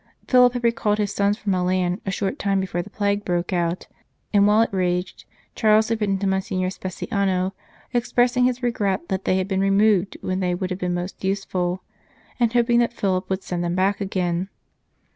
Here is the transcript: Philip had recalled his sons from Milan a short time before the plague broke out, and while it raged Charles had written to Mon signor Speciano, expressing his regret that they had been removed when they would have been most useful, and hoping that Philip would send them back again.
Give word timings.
Philip 0.27 0.53
had 0.53 0.63
recalled 0.63 0.97
his 0.97 1.13
sons 1.13 1.37
from 1.37 1.51
Milan 1.51 2.01
a 2.07 2.09
short 2.09 2.39
time 2.39 2.59
before 2.59 2.81
the 2.81 2.89
plague 2.89 3.23
broke 3.23 3.53
out, 3.53 3.85
and 4.33 4.47
while 4.47 4.63
it 4.63 4.73
raged 4.73 5.25
Charles 5.53 5.89
had 5.89 6.01
written 6.01 6.17
to 6.17 6.25
Mon 6.25 6.41
signor 6.41 6.71
Speciano, 6.71 7.51
expressing 7.93 8.45
his 8.45 8.63
regret 8.63 9.09
that 9.09 9.25
they 9.25 9.37
had 9.37 9.47
been 9.47 9.61
removed 9.61 10.17
when 10.21 10.39
they 10.39 10.55
would 10.55 10.71
have 10.71 10.79
been 10.79 10.95
most 10.95 11.23
useful, 11.23 11.83
and 12.39 12.51
hoping 12.53 12.79
that 12.79 12.93
Philip 12.93 13.29
would 13.29 13.43
send 13.43 13.63
them 13.63 13.75
back 13.75 14.01
again. 14.01 14.49